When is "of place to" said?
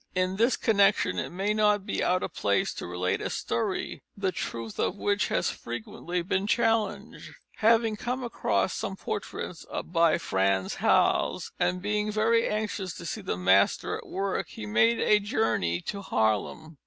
2.23-2.87